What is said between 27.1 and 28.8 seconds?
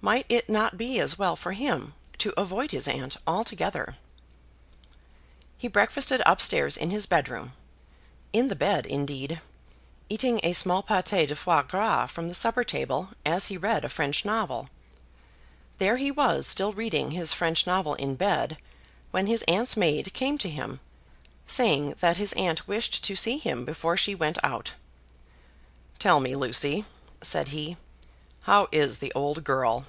said he, "how